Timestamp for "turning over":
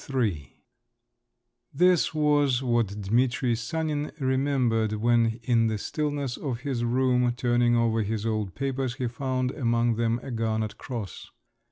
7.33-8.01